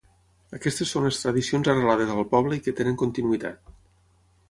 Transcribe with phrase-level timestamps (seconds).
[0.57, 3.75] Aquestes són les tradicions arrelades al poble i que tenen continuïtat.